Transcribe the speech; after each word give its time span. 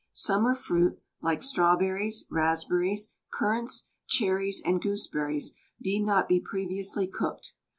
Summer 0.13 0.55
fruit, 0.55 0.99
like 1.21 1.43
strawberries, 1.43 2.25
raspberries, 2.31 3.13
currants, 3.31 3.91
cherries, 4.07 4.59
and 4.65 4.81
gooseberries 4.81 5.53
need 5.79 6.03
not 6.07 6.27
be 6.27 6.39
previously 6.39 7.05
cooked. 7.07 7.53